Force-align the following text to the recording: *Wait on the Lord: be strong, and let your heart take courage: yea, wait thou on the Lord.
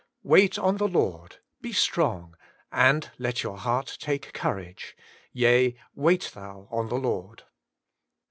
*Wait 0.23 0.57
on 0.57 0.77
the 0.77 0.87
Lord: 0.87 1.37
be 1.61 1.71
strong, 1.71 2.35
and 2.71 3.11
let 3.19 3.43
your 3.43 3.59
heart 3.59 3.97
take 3.99 4.33
courage: 4.33 4.97
yea, 5.31 5.77
wait 5.93 6.31
thou 6.33 6.67
on 6.71 6.89
the 6.89 6.95
Lord. 6.97 7.43